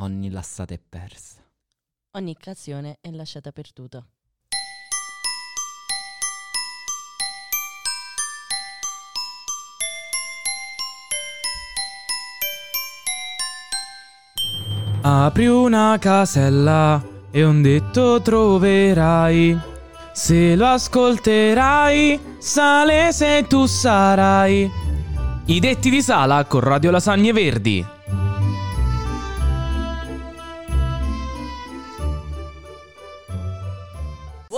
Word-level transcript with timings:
Ogni 0.00 0.30
lassata 0.30 0.74
è 0.74 0.78
persa. 0.78 1.40
Ogni 2.16 2.30
occasione 2.30 2.98
è 3.00 3.10
lasciata 3.10 3.50
perduta. 3.50 4.06
Apri 15.02 15.46
una 15.48 15.96
casella 15.98 17.04
e 17.32 17.42
un 17.42 17.60
detto 17.60 18.22
troverai. 18.22 19.58
Se 20.12 20.54
lo 20.54 20.66
ascolterai, 20.66 22.36
sale 22.38 23.12
se 23.12 23.46
tu 23.48 23.66
sarai. 23.66 24.70
I 25.46 25.58
detti 25.58 25.90
di 25.90 26.02
Sala 26.02 26.44
con 26.44 26.60
Radio 26.60 26.92
Lasagne 26.92 27.32
Verdi. 27.32 27.96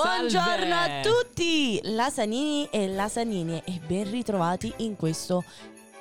Buongiorno 0.05 0.75
a 0.75 1.01
tutti, 1.03 1.79
Lasanini 1.83 2.67
e 2.71 2.89
Lasanini 2.89 3.61
e 3.67 3.79
ben 3.87 4.11
ritrovati 4.11 4.73
in 4.79 4.97
questo 4.97 5.45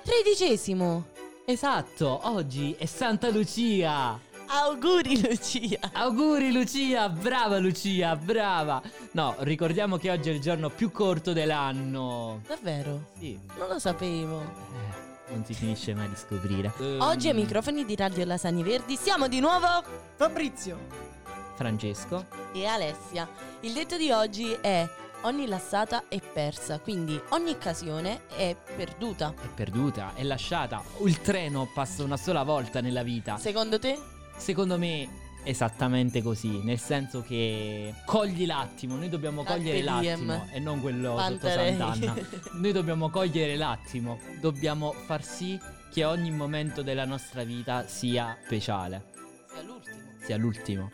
tredicesimo. 0.04 1.08
Esatto, 1.44 2.22
oggi 2.24 2.74
è 2.78 2.86
Santa 2.86 3.30
Lucia. 3.30 4.18
Auguri 4.48 5.20
Lucia! 5.22 5.80
Auguri 5.92 6.54
Lucia, 6.54 7.10
brava 7.10 7.58
Lucia, 7.58 8.16
brava. 8.16 8.82
No, 9.12 9.36
ricordiamo 9.40 9.98
che 9.98 10.10
oggi 10.12 10.30
è 10.30 10.32
il 10.32 10.40
giorno 10.40 10.70
più 10.70 10.92
corto 10.92 11.34
dell'anno. 11.34 12.40
Davvero? 12.48 13.08
Sì, 13.20 13.38
Non 13.58 13.68
lo 13.68 13.80
sapevo. 13.80 14.40
eh, 14.42 15.34
non 15.34 15.44
si 15.44 15.54
finisce 15.54 15.94
mai 15.94 16.08
di 16.08 16.16
scoprire. 16.16 16.72
Oggi 17.00 17.28
ai 17.28 17.36
microfoni 17.36 17.84
di 17.84 17.98
Radio 17.98 18.24
Lasagne 18.24 18.64
Verdi 18.64 18.96
siamo 18.96 19.28
di 19.28 19.42
nuovo 19.42 19.68
Fabrizio. 20.16 21.18
Francesco. 21.64 22.26
e 22.54 22.66
Alessia. 22.66 23.28
Il 23.60 23.74
detto 23.74 23.98
di 23.98 24.12
oggi 24.12 24.50
è 24.62 24.88
ogni 25.24 25.46
lassata 25.46 26.06
è 26.08 26.22
persa, 26.22 26.80
quindi 26.80 27.20
ogni 27.32 27.50
occasione 27.52 28.22
è 28.30 28.56
perduta. 28.78 29.34
È 29.38 29.48
perduta, 29.54 30.14
è 30.16 30.24
lasciata. 30.24 30.82
Il 31.04 31.20
treno 31.20 31.70
passa 31.74 32.04
una 32.06 32.16
sola 32.16 32.44
volta 32.44 32.80
nella 32.80 33.04
vita. 33.04 33.38
Secondo 33.38 33.78
te? 33.78 34.00
Secondo 34.38 34.78
me 34.78 35.28
esattamente 35.44 36.22
così, 36.22 36.64
nel 36.64 36.80
senso 36.80 37.22
che 37.24 37.94
cogli 38.06 38.46
l'attimo, 38.46 38.96
noi 38.96 39.10
dobbiamo 39.10 39.44
cogliere 39.44 39.82
l'attimo 39.82 40.48
e 40.54 40.60
non 40.62 40.80
quello 40.80 41.10
sotto 41.18 41.22
Pantarei. 41.40 41.76
Sant'Anna. 41.78 42.16
Noi 42.56 42.72
dobbiamo 42.72 43.10
cogliere 43.10 43.58
l'attimo, 43.58 44.18
dobbiamo 44.40 44.94
far 44.94 45.26
sì 45.26 45.60
che 45.92 46.06
ogni 46.06 46.32
momento 46.32 46.82
della 46.84 47.04
nostra 47.06 47.44
vita 47.44 47.86
sia 47.86 48.38
speciale, 48.46 49.04
Sia 49.52 49.62
l'ultimo. 49.62 49.98
sia 50.24 50.38
l'ultimo. 50.38 50.92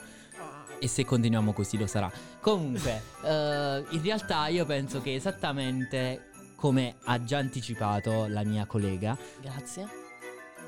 E 0.79 0.87
se 0.87 1.05
continuiamo 1.05 1.53
così 1.53 1.77
lo 1.77 1.87
sarà. 1.87 2.11
Comunque, 2.41 3.01
eh, 3.23 3.83
in 3.89 4.01
realtà 4.01 4.47
io 4.47 4.65
penso 4.65 5.01
che 5.01 5.15
esattamente 5.15 6.29
come 6.55 6.95
ha 7.03 7.23
già 7.23 7.37
anticipato 7.37 8.27
la 8.27 8.43
mia 8.43 8.65
collega, 8.65 9.17
Grazie. 9.41 9.87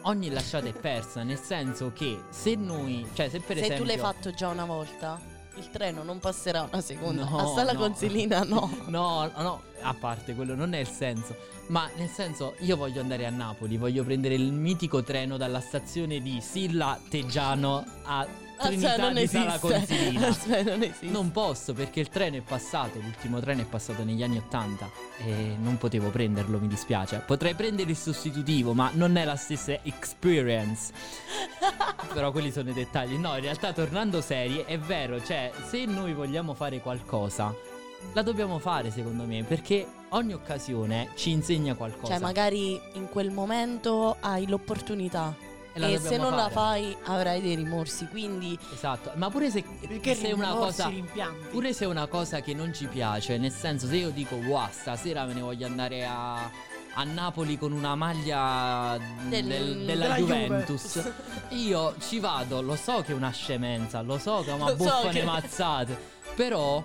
ogni 0.04 0.30
lasciata 0.30 0.68
è 0.68 0.74
persa, 0.74 1.24
nel 1.24 1.40
senso 1.40 1.92
che 1.94 2.20
se 2.30 2.56
noi, 2.56 3.08
cioè 3.14 3.30
se 3.30 3.40
per 3.40 3.58
Se 3.58 3.64
esempio 3.64 3.84
tu 3.84 3.90
l'hai 3.90 3.98
fatto 3.98 4.32
già 4.32 4.50
una 4.50 4.66
volta, 4.66 5.20
il 5.56 5.70
treno 5.72 6.04
non 6.04 6.20
passerà 6.20 6.68
una 6.72 6.82
seconda. 6.82 7.24
No, 7.24 7.38
a 7.38 7.56
Sala 7.56 7.72
no. 7.74 7.80
Consilina 7.80 8.44
no. 8.44 8.70
No, 8.88 9.32
no, 9.38 9.62
a 9.82 9.94
parte 9.94 10.36
quello 10.36 10.56
non 10.56 10.74
è 10.74 10.80
il 10.80 10.88
senso. 10.88 11.36
Ma 11.68 11.90
nel 11.98 12.10
senso, 12.10 12.56
io 12.60 12.78
voglio 12.78 13.02
andare 13.02 13.26
a 13.26 13.30
Napoli, 13.30 13.78
voglio 13.78 14.04
prendere 14.04 14.36
il 14.36 14.52
mitico 14.52 15.04
treno 15.04 15.38
dalla 15.38 15.60
stazione 15.60 16.22
di 16.22 16.40
Silla 16.42 17.00
Teggiano 17.10 17.84
a 18.04 18.26
Trinità 18.58 18.90
Aspetta, 18.90 19.04
non 19.04 19.14
di 19.14 19.28
Sala 19.28 19.56
esiste. 19.56 19.68
Consilina. 19.68 20.28
Aspetta, 20.28 20.64
non 20.72 20.82
esiste. 20.82 21.06
Non 21.06 21.32
posso 21.32 21.74
perché 21.74 22.00
il 22.00 22.10
treno 22.10 22.38
è 22.38 22.42
passato, 22.42 23.00
l'ultimo 23.00 23.40
treno 23.40 23.62
è 23.62 23.66
passato 23.66 24.04
negli 24.04 24.24
anni 24.24 24.38
80 24.38 24.90
e 25.18 25.56
non 25.62 25.78
potevo 25.78 26.10
prenderlo, 26.10 26.60
mi 26.60 26.68
dispiace. 26.68 27.22
Potrei 27.26 27.54
prendere 27.54 27.92
il 27.92 27.98
sostitutivo, 27.98 28.74
ma 28.74 28.90
non 28.94 29.16
è 29.16 29.26
la 29.26 29.36
stessa 29.36 29.78
experience. 29.84 30.92
Però 32.14 32.32
quelli 32.32 32.52
sono 32.52 32.70
i 32.72 32.74
dettagli. 32.74 33.16
No, 33.16 33.36
in 33.36 33.42
realtà 33.42 33.74
tornando 33.74 34.22
seri, 34.22 34.64
è 34.66 34.80
vero, 34.80 35.24
cioè, 35.24 35.52
se 35.68 35.86
noi 35.86 36.14
vogliamo 36.14 36.54
fare 36.54 36.80
qualcosa, 36.82 37.54
la 38.14 38.22
dobbiamo 38.22 38.60
fare 38.60 38.92
secondo 38.92 39.24
me, 39.26 39.44
perché 39.44 39.86
ogni 40.10 40.34
occasione 40.34 41.10
ci 41.16 41.32
insegna 41.32 41.76
qualcosa. 41.76 42.14
Cioè, 42.14 42.22
magari 42.22 42.80
in 42.94 43.08
quel 43.10 43.32
momento 43.32 44.18
hai 44.20 44.48
l'opportunità. 44.48 45.36
E 45.74 45.80
la 45.80 45.88
E, 45.90 46.00
se 46.00 46.18
non 46.18 46.32
la 46.32 46.50
fare. 46.50 46.54
fai 46.54 46.98
avrai 47.06 47.42
dei 47.42 47.56
rimorsi. 47.56 48.08
Quindi 48.08 48.58
Esatto, 48.74 49.12
ma 49.16 49.30
pure 49.30 49.52
se, 49.52 49.64
Perché 49.88 50.16
se 50.16 50.30
è 50.30 50.32
una 50.32 50.54
cosa... 50.54 50.88
rimpianti. 50.88 51.48
Pure 51.50 51.74
se 51.74 51.86
è 51.86 51.88
una 51.88 52.08
cosa 52.08 52.42
che 52.42 52.54
non 52.56 52.74
ci 52.74 52.88
piace, 52.88 53.38
nel 53.38 53.52
senso 53.52 53.86
se 53.88 53.96
io 53.98 54.10
dico 54.10 54.36
wow, 54.36 54.68
stasera 54.72 55.26
me 55.26 55.34
ne 55.34 55.42
voglio 55.42 55.68
andare 55.68 56.04
a, 56.04 56.36
a 56.94 57.04
Napoli 57.04 57.60
con 57.60 57.74
una 57.74 57.94
maglia 57.94 58.98
Del- 59.30 59.46
del- 59.46 59.86
della, 59.86 60.02
della 60.04 60.16
Juventus, 60.16 61.12
io 61.50 61.94
ci 62.00 62.18
vado, 62.20 62.62
lo 62.64 62.76
so 62.76 63.04
che 63.04 63.12
è 63.12 63.16
una 63.16 63.30
scemenza, 63.32 64.02
lo 64.02 64.18
so 64.18 64.42
che 64.44 64.50
è 64.50 64.54
una 64.54 64.72
Lo 64.72 64.78
so 64.78 64.84
buffane 64.84 65.10
che- 65.12 65.24
mazzate, 65.24 65.98
però 66.36 66.84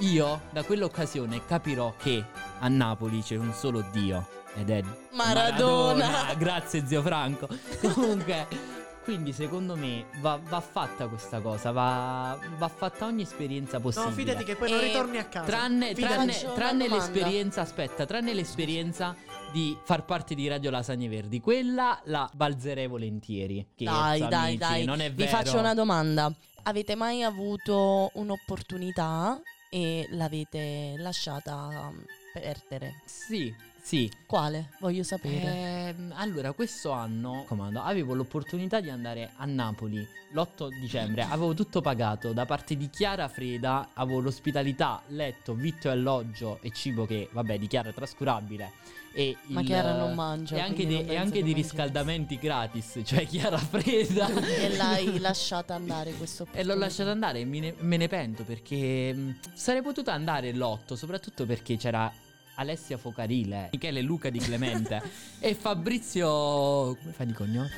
io 0.00 0.42
da 0.50 0.62
quell'occasione 0.62 1.44
capirò 1.46 1.94
che 1.96 2.24
a 2.58 2.68
Napoli 2.68 3.22
c'è 3.22 3.36
un 3.36 3.52
solo 3.54 3.84
Dio 3.92 4.26
ed 4.54 4.70
è 4.70 4.82
Maradona. 5.12 6.34
Grazie 6.34 6.86
zio 6.86 7.02
Franco. 7.02 7.48
Comunque... 7.80 8.74
Quindi 9.06 9.32
secondo 9.32 9.76
me 9.76 10.06
va, 10.18 10.36
va 10.48 10.60
fatta 10.60 11.06
questa 11.06 11.38
cosa, 11.38 11.70
va, 11.70 12.36
va 12.58 12.66
fatta 12.66 13.04
ogni 13.04 13.22
esperienza 13.22 13.78
possibile. 13.78 14.10
No, 14.10 14.16
fidati 14.16 14.42
che 14.42 14.56
poi 14.56 14.68
non 14.68 14.80
E 14.80 14.82
ritorni 14.82 15.18
a 15.18 15.26
casa. 15.26 15.46
Tranne, 15.46 15.94
tranne- 15.94 16.52
tranne 16.56 16.88
l'esperienza, 16.88 17.60
aspetta, 17.60 18.04
tranne 18.04 18.34
l'esperienza 18.34 19.14
di 19.52 19.78
far 19.84 20.04
parte 20.04 20.34
di 20.34 20.48
Radio 20.48 20.70
Lasagne 20.70 21.06
Verdi, 21.06 21.40
quella 21.40 22.00
la 22.06 22.28
balzerei 22.34 22.88
volentieri. 22.88 23.64
dai, 23.76 24.16
Scherzo, 24.16 24.26
dai, 24.26 24.44
amici, 24.44 24.58
dai. 24.58 24.84
Non 24.84 25.00
è 25.00 25.12
Vi 25.12 25.26
faccio 25.28 25.56
una 25.56 25.74
domanda. 25.74 26.28
Avete 26.64 26.96
mai 26.96 27.22
avuto 27.22 28.10
un'opportunità 28.14 29.40
e 29.68 30.06
l'avete 30.10 30.94
lasciata 30.98 31.54
um, 31.54 32.04
perdere? 32.32 32.94
Sì, 33.04 33.54
sì. 33.86 34.10
Quale? 34.26 34.70
Voglio 34.80 35.04
sapere. 35.04 35.94
Ehm, 35.94 36.12
allora, 36.16 36.50
questo 36.50 36.90
anno, 36.90 37.44
comando, 37.46 37.80
avevo 37.82 38.14
l'opportunità 38.14 38.80
di 38.80 38.90
andare 38.90 39.30
a 39.36 39.44
Napoli 39.44 40.04
l'8 40.32 40.68
dicembre. 40.80 41.22
Avevo 41.22 41.54
tutto 41.54 41.80
pagato 41.80 42.32
da 42.32 42.44
parte 42.46 42.76
di 42.76 42.90
Chiara 42.90 43.28
Freda. 43.28 43.90
Avevo 43.94 44.18
l'ospitalità, 44.18 45.02
letto, 45.10 45.54
vitto 45.54 45.86
e 45.86 45.92
alloggio 45.92 46.58
e 46.62 46.72
cibo 46.72 47.06
che, 47.06 47.28
vabbè, 47.30 47.58
di 47.60 47.68
Chiara 47.68 47.92
trascurabile. 47.92 48.72
E 49.14 49.36
Ma 49.44 49.60
il- 49.60 49.66
Chiara 49.66 49.96
non 49.96 50.14
mangia, 50.14 50.56
E 50.56 50.60
anche, 50.60 50.74
quindi 50.74 50.96
de- 50.96 51.02
non 51.04 51.10
e 51.12 51.16
anche 51.16 51.38
che 51.38 51.42
di 51.44 51.52
riscaldamenti 51.52 52.38
gratis. 52.38 53.00
Cioè, 53.04 53.24
Chiara 53.24 53.56
Freda. 53.56 54.26
e 54.58 54.76
l'hai 54.76 55.16
lasciata 55.20 55.74
andare 55.74 56.12
questo 56.14 56.44
E 56.52 56.64
l'ho 56.64 56.74
lasciata 56.74 57.12
andare 57.12 57.38
e 57.38 57.44
me 57.44 57.60
ne, 57.60 57.74
me 57.78 57.96
ne 57.96 58.08
pento 58.08 58.42
perché 58.42 59.14
mh, 59.14 59.36
sarei 59.54 59.80
potuta 59.80 60.12
andare 60.12 60.52
l'8, 60.52 60.94
soprattutto 60.94 61.46
perché 61.46 61.76
c'era 61.76 62.12
Alessia 62.56 62.98
Focarile, 62.98 63.70
Michele 63.72 64.02
Luca 64.02 64.30
di 64.30 64.38
Clemente 64.38 65.02
e 65.40 65.54
Fabrizio... 65.54 66.96
come 66.96 67.12
fai 67.12 67.26
di 67.26 67.32
cognome? 67.32 67.70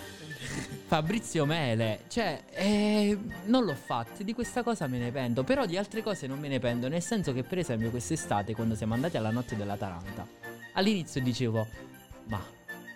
Fabrizio 0.86 1.44
Mele, 1.44 2.04
cioè, 2.08 2.42
eh, 2.52 3.18
non 3.44 3.64
l'ho 3.64 3.74
fatto, 3.74 4.22
di 4.22 4.32
questa 4.32 4.62
cosa 4.62 4.86
me 4.86 4.98
ne 4.98 5.10
pento, 5.10 5.44
però 5.44 5.66
di 5.66 5.76
altre 5.76 6.02
cose 6.02 6.26
non 6.26 6.38
me 6.38 6.48
ne 6.48 6.58
pento, 6.60 6.88
nel 6.88 7.02
senso 7.02 7.32
che 7.32 7.42
per 7.42 7.58
esempio 7.58 7.90
quest'estate 7.90 8.54
quando 8.54 8.74
siamo 8.74 8.94
andati 8.94 9.16
alla 9.16 9.30
notte 9.30 9.56
della 9.56 9.76
Taranta, 9.76 10.26
all'inizio 10.72 11.20
dicevo, 11.20 11.66
ma 12.24 12.42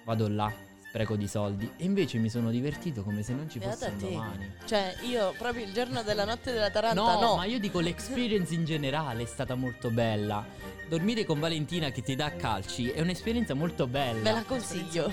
vado 0.04 0.28
là, 0.28 0.50
spreco 0.88 1.16
di 1.16 1.26
soldi, 1.26 1.70
e 1.76 1.84
invece 1.84 2.18
mi 2.18 2.30
sono 2.30 2.50
divertito 2.50 3.02
come 3.02 3.22
se 3.22 3.32
non 3.34 3.50
ci 3.50 3.58
Beata 3.58 3.90
fosse 3.90 3.96
domani. 3.96 4.52
Cioè, 4.64 4.94
io 5.02 5.34
proprio 5.36 5.64
il 5.64 5.72
giorno 5.72 6.02
della 6.02 6.24
notte 6.24 6.52
della 6.52 6.70
Taranta 6.70 7.00
No, 7.00 7.20
no. 7.20 7.36
ma 7.36 7.44
io 7.44 7.58
dico 7.58 7.80
l'experience 7.80 8.54
in 8.54 8.64
generale 8.64 9.22
è 9.22 9.26
stata 9.26 9.54
molto 9.54 9.90
bella. 9.90 10.44
Dormire 10.92 11.24
con 11.24 11.40
Valentina 11.40 11.88
che 11.88 12.02
ti 12.02 12.14
dà 12.14 12.32
calci 12.36 12.90
è 12.90 13.00
un'esperienza 13.00 13.54
molto 13.54 13.86
bella. 13.86 14.20
Ve 14.20 14.32
la 14.32 14.44
consiglio. 14.46 15.10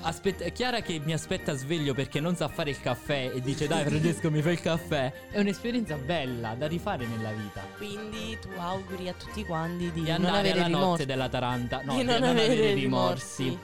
Aspetta, 0.00 0.44
è 0.44 0.52
Chiara 0.52 0.80
che 0.80 0.98
mi 1.04 1.12
aspetta 1.12 1.52
sveglio 1.54 1.92
perché 1.92 2.18
non 2.18 2.34
sa 2.34 2.48
fare 2.48 2.70
il 2.70 2.80
caffè 2.80 3.30
e 3.34 3.42
dice 3.42 3.66
dai 3.66 3.84
Francesco 3.84 4.30
mi 4.30 4.40
fai 4.40 4.54
il 4.54 4.62
caffè. 4.62 5.12
È 5.30 5.38
un'esperienza 5.38 5.96
bella 5.96 6.54
da 6.54 6.66
rifare 6.66 7.04
nella 7.04 7.30
vita. 7.32 7.60
Quindi 7.76 8.38
tu 8.40 8.48
auguri 8.56 9.10
a 9.10 9.12
tutti 9.12 9.44
quanti 9.44 9.92
di, 9.92 10.00
Di 10.00 10.06
non 10.06 10.24
andare 10.24 10.38
avere 10.38 10.52
alla 10.60 10.64
rimorsi. 10.64 10.88
notte 10.88 11.04
della 11.04 11.28
Taranta. 11.28 11.82
No, 11.82 11.94
di 11.94 12.02
non, 12.02 12.22
avere 12.22 12.72
rimorsi. 12.72 13.58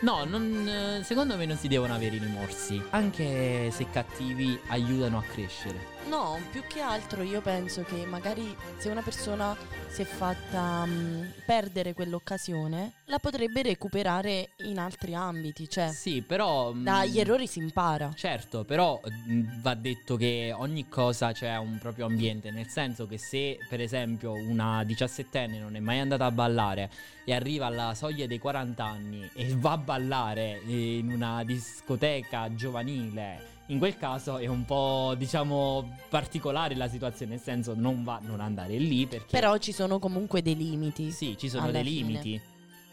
No, 0.00 0.24
non, 0.24 0.66
eh, 0.66 1.04
secondo 1.04 1.36
me 1.36 1.44
non 1.44 1.58
si 1.58 1.68
devono 1.68 1.94
avere 1.94 2.16
i 2.16 2.18
rimorsi. 2.18 2.82
Anche 2.90 3.70
se 3.70 3.90
cattivi 3.90 4.58
aiutano 4.68 5.18
a 5.18 5.22
crescere. 5.22 5.98
No, 6.08 6.40
più 6.50 6.62
che 6.66 6.80
altro 6.80 7.22
io 7.22 7.42
penso 7.42 7.82
che 7.82 8.06
magari 8.06 8.56
se 8.78 8.88
una 8.88 9.02
persona 9.02 9.54
si 9.88 10.00
è 10.02 10.04
fatta 10.06 10.86
mh, 10.86 11.32
perdere 11.44 11.92
quell'occasione, 11.92 12.99
la 13.10 13.18
potrebbe 13.18 13.62
recuperare 13.62 14.50
in 14.58 14.78
altri 14.78 15.14
ambiti, 15.14 15.68
cioè 15.68 15.88
Sì, 15.90 16.22
però... 16.22 16.72
mm, 16.72 16.84
dagli 16.84 17.18
errori 17.18 17.46
si 17.48 17.58
impara. 17.58 18.12
Certo, 18.16 18.64
però 18.64 19.00
mm, 19.28 19.60
va 19.60 19.74
detto 19.74 20.16
che 20.16 20.54
ogni 20.56 20.88
cosa 20.88 21.32
c'è 21.32 21.56
un 21.58 21.76
proprio 21.78 22.06
ambiente, 22.06 22.50
nel 22.52 22.68
senso 22.68 23.06
che 23.06 23.18
se 23.18 23.58
per 23.68 23.80
esempio 23.80 24.32
una 24.32 24.84
diciassettenne 24.84 25.58
non 25.58 25.74
è 25.74 25.80
mai 25.80 25.98
andata 25.98 26.24
a 26.24 26.30
ballare 26.30 26.88
e 27.24 27.34
arriva 27.34 27.66
alla 27.66 27.94
soglia 27.94 28.26
dei 28.26 28.38
40 28.38 28.84
anni 28.84 29.28
e 29.34 29.54
va 29.56 29.72
a 29.72 29.78
ballare 29.78 30.60
in 30.66 31.10
una 31.12 31.42
discoteca 31.44 32.54
giovanile, 32.54 33.58
in 33.66 33.78
quel 33.78 33.96
caso 33.96 34.38
è 34.38 34.46
un 34.46 34.64
po' 34.64 35.14
diciamo 35.16 35.96
particolare 36.08 36.74
la 36.76 36.88
situazione, 36.88 37.32
nel 37.32 37.40
senso 37.42 37.74
non 37.76 38.04
va 38.04 38.20
non 38.22 38.40
andare 38.40 38.76
lì 38.78 39.06
perché 39.06 39.26
Però 39.30 39.56
ci 39.58 39.72
sono 39.72 39.98
comunque 39.98 40.42
dei 40.42 40.56
limiti. 40.56 41.10
sì, 41.10 41.36
ci 41.36 41.48
sono 41.48 41.70
dei 41.70 41.82
fine. 41.84 42.06
limiti. 42.06 42.40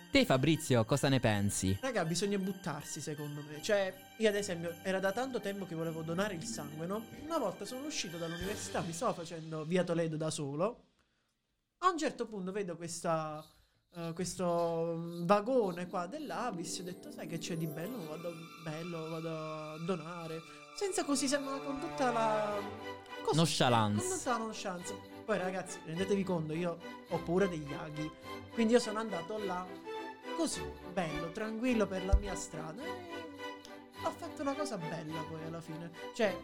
Te 0.09 0.25
Fabrizio, 0.25 0.85
cosa 0.85 1.09
ne 1.09 1.19
pensi? 1.19 1.77
Raga, 1.81 2.05
bisogna 2.05 2.37
buttarsi 2.37 3.01
secondo 3.01 3.41
me. 3.41 3.61
Cioè, 3.61 3.93
io 4.17 4.29
ad 4.29 4.35
esempio, 4.35 4.75
era 4.81 4.99
da 4.99 5.11
tanto 5.11 5.41
tempo 5.41 5.65
che 5.65 5.75
volevo 5.75 6.01
donare 6.01 6.33
il 6.33 6.43
sangue, 6.45 6.85
no? 6.85 7.05
Una 7.23 7.37
volta 7.37 7.65
sono 7.65 7.85
uscito 7.85 8.17
dall'università, 8.17 8.79
mi 8.81 8.93
stavo 8.93 9.13
facendo 9.13 9.65
via 9.65 9.83
Toledo 9.83 10.15
da 10.15 10.29
solo. 10.29 10.85
A 11.79 11.89
un 11.89 11.97
certo 11.97 12.25
punto 12.25 12.51
vedo 12.53 12.77
questa, 12.77 13.45
eh, 13.95 14.13
questo 14.15 15.23
vagone 15.25 15.87
qua 15.87 16.07
dell'Avis. 16.07 16.79
Ho 16.79 16.83
detto, 16.83 17.11
sai 17.11 17.27
che 17.27 17.37
c'è 17.37 17.57
di 17.57 17.67
bello? 17.67 18.05
Vado 18.07 18.33
bello, 18.63 19.09
vado 19.09 19.29
a 19.29 19.77
donare. 19.85 20.41
Senza 20.77 21.03
così, 21.03 21.27
sembra 21.27 21.57
con 21.57 21.79
tutta 21.79 22.11
la. 22.11 22.57
così, 23.23 23.35
Nonchalance. 23.35 24.07
Con 24.07 24.17
tutta 24.17 24.31
la 24.31 24.37
nonchalance. 24.37 24.93
Poi 25.25 25.37
ragazzi, 25.37 25.79
rendetevi 25.85 26.23
conto, 26.23 26.53
io 26.53 26.79
ho 27.09 27.17
paura 27.19 27.45
degli 27.45 27.73
aghi. 27.73 28.09
Quindi 28.53 28.73
io 28.73 28.79
sono 28.79 28.99
andato 28.99 29.37
là 29.43 29.65
così, 30.37 30.61
bello, 30.93 31.31
tranquillo 31.31 31.85
per 31.87 32.05
la 32.05 32.15
mia 32.19 32.35
strada. 32.35 32.81
E 32.83 34.05
ho 34.05 34.11
fatto 34.15 34.41
una 34.41 34.53
cosa 34.53 34.77
bella 34.77 35.19
poi 35.29 35.43
alla 35.45 35.61
fine. 35.61 35.89
Cioè, 36.15 36.35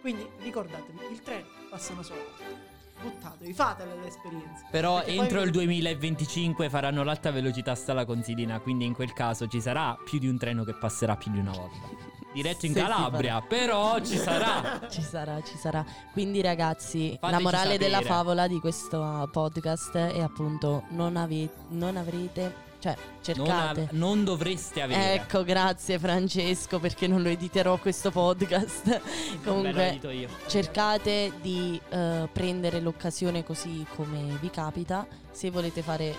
quindi 0.00 0.26
ricordatevi, 0.40 0.98
il 1.10 1.20
treno 1.20 1.46
passa 1.68 1.92
una 1.92 2.02
sola 2.02 2.20
volta. 2.20 2.68
Buttatevi, 3.02 3.52
fatele 3.54 3.94
le 3.98 4.06
esperienze. 4.08 4.66
Però 4.70 4.96
Perché 4.98 5.14
poi- 5.14 5.20
entro 5.24 5.40
il 5.42 5.50
2025 5.50 6.68
faranno 6.68 7.02
l'alta 7.02 7.30
velocità 7.30 7.74
sta 7.74 7.94
la 7.94 8.04
Consilina, 8.04 8.60
quindi 8.60 8.84
in 8.84 8.94
quel 8.94 9.12
caso 9.14 9.46
ci 9.46 9.60
sarà 9.60 9.96
più 10.04 10.18
di 10.18 10.28
un 10.28 10.36
treno 10.36 10.64
che 10.64 10.74
passerà 10.74 11.16
più 11.16 11.30
di 11.32 11.38
una 11.38 11.52
volta. 11.52 12.08
Diretto 12.32 12.66
in 12.66 12.74
Se 12.74 12.80
Calabria, 12.80 13.40
però 13.40 13.98
ci 14.04 14.16
sarà. 14.16 14.80
Ci 14.88 15.02
sarà, 15.02 15.42
ci 15.42 15.56
sarà. 15.56 15.84
Quindi 16.12 16.40
ragazzi, 16.42 17.10
la 17.12 17.18
Fateci 17.28 17.42
morale 17.42 17.72
sapere. 17.72 17.84
della 17.84 18.00
favola 18.02 18.46
di 18.46 18.60
questo 18.60 19.28
podcast 19.32 19.96
è 19.96 20.20
appunto 20.20 20.84
non, 20.90 21.16
ave- 21.16 21.50
non 21.70 21.96
avrete, 21.96 22.68
cioè 22.80 22.96
Non, 22.96 23.20
cercate. 23.22 23.80
av- 23.82 23.88
non 23.92 24.24
dovreste 24.24 24.82
avere. 24.82 25.14
Ecco, 25.14 25.44
grazie 25.44 25.98
Francesco 25.98 26.80
perché 26.80 27.06
non 27.06 27.22
lo 27.22 27.28
editerò 27.28 27.76
questo 27.78 28.10
podcast. 28.10 28.84
Beh, 28.86 29.00
Comunque 29.44 29.98
io. 30.12 30.28
cercate 30.48 31.32
di 31.40 31.80
eh, 31.90 32.28
prendere 32.32 32.80
l'occasione 32.80 33.44
così 33.44 33.86
come 33.94 34.36
vi 34.40 34.50
capita. 34.50 35.06
Se 35.30 35.50
volete 35.50 35.82
fare 35.82 36.14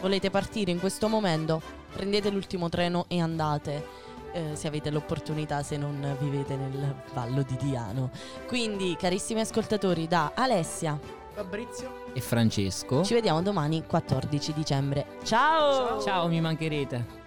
volete 0.00 0.30
partire 0.30 0.70
in 0.70 0.80
questo 0.80 1.08
momento, 1.08 1.62
prendete 1.92 2.28
l'ultimo 2.30 2.68
treno 2.68 3.04
e 3.08 3.20
andate. 3.20 4.00
eh, 4.34 4.56
se 4.56 4.66
avete 4.66 4.90
l'opportunità, 4.90 5.62
se 5.62 5.76
non 5.76 6.16
vivete 6.18 6.56
nel 6.56 6.94
Vallo 7.12 7.42
di 7.42 7.54
Diano. 7.60 8.10
Quindi, 8.46 8.96
carissimi 8.98 9.40
ascoltatori, 9.40 10.08
da 10.08 10.32
Alessia, 10.34 10.98
Fabrizio? 11.34 11.90
E 12.12 12.20
Francesco. 12.20 13.02
ci 13.04 13.14
vediamo 13.14 13.42
domani 13.42 13.84
14 13.86 14.52
dicembre. 14.52 15.06
Ciao! 15.24 16.00
Ciao, 16.00 16.28
mi 16.28 16.40
mancherete. 16.40 17.21